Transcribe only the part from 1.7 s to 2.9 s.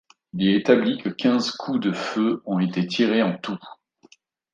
de feu ont été